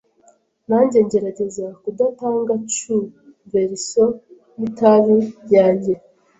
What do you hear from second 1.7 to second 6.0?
kudatanga chew verisiyo yitabi yanjye